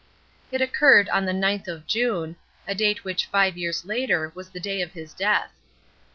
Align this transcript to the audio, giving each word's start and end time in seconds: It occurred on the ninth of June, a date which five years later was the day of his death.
It 0.51 0.61
occurred 0.61 1.09
on 1.09 1.25
the 1.25 1.31
ninth 1.31 1.67
of 1.67 1.85
June, 1.85 2.35
a 2.67 2.73
date 2.73 3.03
which 3.03 3.27
five 3.27 3.55
years 3.55 3.85
later 3.85 4.31
was 4.33 4.49
the 4.49 4.59
day 4.59 4.81
of 4.81 4.93
his 4.93 5.13
death. 5.13 5.51